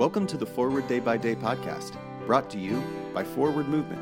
[0.00, 4.00] Welcome to the Forward Day by Day podcast, brought to you by Forward Movement.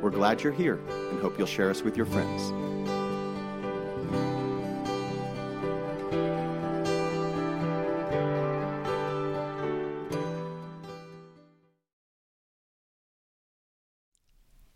[0.00, 0.78] We're glad you're here
[1.10, 2.52] and hope you'll share us with your friends.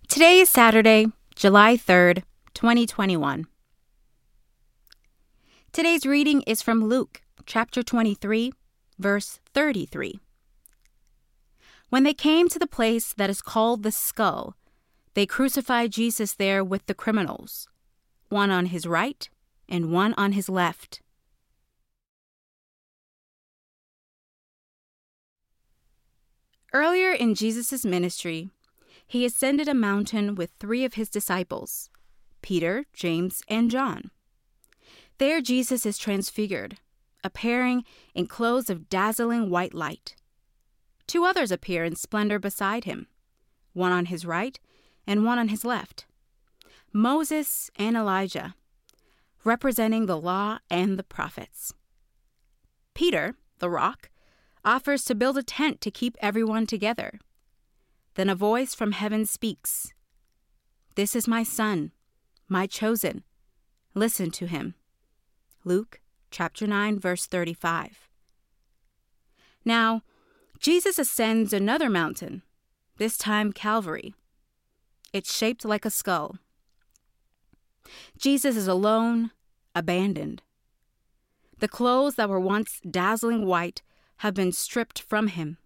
[0.08, 1.06] Today is Saturday,
[1.36, 2.24] July 3rd,
[2.54, 3.46] 2021.
[5.70, 8.52] Today's reading is from Luke chapter 23,
[8.98, 10.18] verse 33.
[11.96, 14.54] When they came to the place that is called the skull,
[15.14, 17.70] they crucified Jesus there with the criminals,
[18.28, 19.26] one on his right
[19.66, 21.00] and one on his left.
[26.74, 28.50] Earlier in Jesus' ministry,
[29.06, 31.88] he ascended a mountain with three of his disciples
[32.42, 34.10] Peter, James, and John.
[35.16, 36.76] There, Jesus is transfigured,
[37.24, 40.14] appearing in clothes of dazzling white light.
[41.06, 43.06] Two others appear in splendor beside him,
[43.72, 44.58] one on his right
[45.06, 46.06] and one on his left
[46.92, 48.54] Moses and Elijah,
[49.44, 51.74] representing the law and the prophets.
[52.94, 54.08] Peter, the rock,
[54.64, 57.20] offers to build a tent to keep everyone together.
[58.14, 59.92] Then a voice from heaven speaks
[60.94, 61.92] This is my son,
[62.48, 63.22] my chosen.
[63.94, 64.74] Listen to him.
[65.64, 66.00] Luke
[66.30, 68.08] chapter 9 verse 35.
[69.64, 70.02] Now,
[70.58, 72.42] Jesus ascends another mountain,
[72.96, 74.14] this time Calvary.
[75.12, 76.38] It's shaped like a skull.
[78.18, 79.30] Jesus is alone,
[79.74, 80.42] abandoned.
[81.58, 83.82] The clothes that were once dazzling white
[84.18, 85.58] have been stripped from him.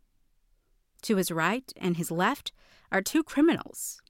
[1.02, 2.52] To his right and his left
[2.92, 4.00] are two criminals.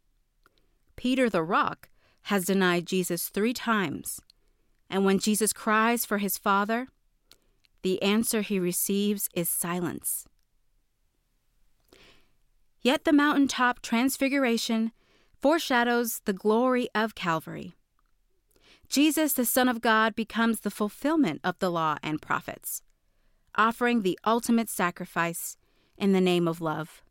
[0.97, 1.89] Peter the rock
[2.25, 4.21] has denied Jesus three times,
[4.89, 6.89] and when Jesus cries for his Father,
[7.83, 10.27] the answer he receives is silence.
[12.83, 14.93] Yet the mountaintop transfiguration
[15.41, 17.75] foreshadows the glory of Calvary.
[18.89, 22.83] Jesus, the Son of God, becomes the fulfillment of the law and prophets,
[23.55, 25.57] offering the ultimate sacrifice
[25.97, 27.03] in the name of love.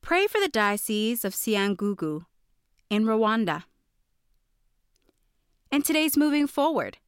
[0.00, 2.24] Pray for the Diocese of Cyangugu
[2.88, 3.64] in Rwanda.
[5.70, 6.98] And today's moving forward.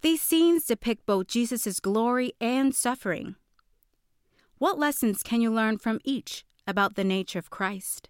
[0.00, 3.34] These scenes depict both Jesus' glory and suffering.
[4.58, 8.08] What lessons can you learn from each about the nature of Christ?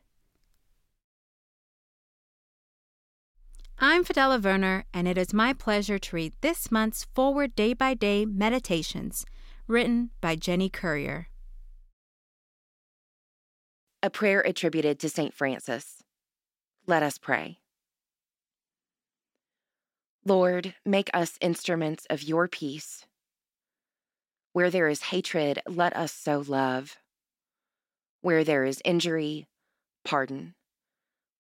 [3.79, 7.95] I'm Fidela Werner, and it is my pleasure to read this month's Forward Day by
[7.95, 9.25] Day Meditations,
[9.67, 11.29] written by Jenny Currier.
[14.03, 15.33] A prayer attributed to St.
[15.33, 16.03] Francis.
[16.87, 17.61] Let us pray.
[20.25, 23.07] Lord, make us instruments of your peace.
[24.53, 26.97] Where there is hatred, let us sow love.
[28.21, 29.47] Where there is injury,
[30.05, 30.55] pardon.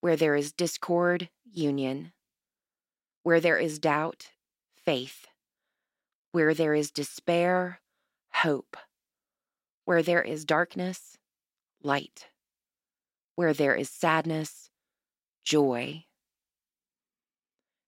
[0.00, 2.12] Where there is discord, union.
[3.24, 4.30] Where there is doubt,
[4.84, 5.26] faith.
[6.32, 7.80] Where there is despair,
[8.32, 8.76] hope.
[9.84, 11.16] Where there is darkness,
[11.82, 12.28] light.
[13.34, 14.70] Where there is sadness,
[15.44, 16.04] joy.